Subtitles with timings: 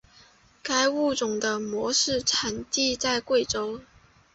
[0.63, 3.81] 该物种的模式产地在贵州。